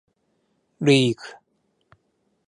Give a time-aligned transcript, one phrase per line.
[0.81, 1.21] リーグ